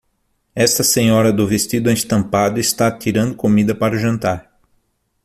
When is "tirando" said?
2.91-3.35